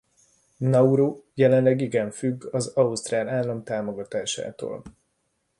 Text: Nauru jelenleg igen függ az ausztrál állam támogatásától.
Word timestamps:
Nauru 0.57 1.23
jelenleg 1.33 1.81
igen 1.81 2.11
függ 2.11 2.47
az 2.53 2.67
ausztrál 2.67 3.29
állam 3.29 3.63
támogatásától. 3.63 4.81